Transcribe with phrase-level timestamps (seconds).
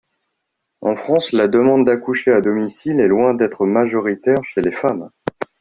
[0.81, 5.11] En France, la demande d’accoucher à domicile est loin d’être majoritaire chez les femmes.